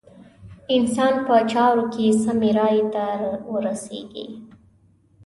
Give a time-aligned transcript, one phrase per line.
[0.75, 3.05] انسان په چارو کې سمې رايې ته
[3.51, 4.27] ورسېږي.